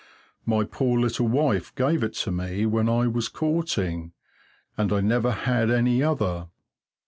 [0.47, 4.13] My poor little wife gave it to me when I was courting,
[4.75, 6.47] and I never had any other.